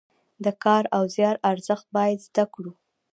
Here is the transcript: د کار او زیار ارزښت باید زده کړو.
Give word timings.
د 0.43 0.45
کار 0.63 0.83
او 0.97 1.03
زیار 1.15 1.35
ارزښت 1.51 1.85
باید 1.97 2.19
زده 2.27 2.45
کړو. 2.53 2.71